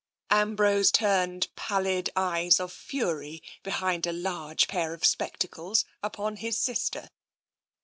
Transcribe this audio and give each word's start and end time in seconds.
Ambrose 0.31 0.89
turned 0.91 1.47
pallid 1.55 2.09
eyes 2.15 2.59
of 2.59 2.73
fury 2.73 3.43
behind 3.61 4.07
a 4.07 4.11
large 4.11 4.67
pair 4.67 4.95
of 4.95 5.05
spectacles 5.05 5.85
upon 6.01 6.37
his 6.37 6.57
sister. 6.57 7.11